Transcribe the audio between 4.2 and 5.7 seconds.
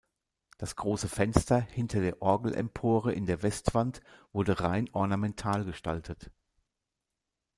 wurde rein ornamental